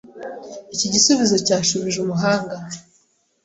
Iki 0.73 0.87
gisubizo 0.93 1.35
cyashubije 1.47 1.97
umuhanga. 2.01 2.55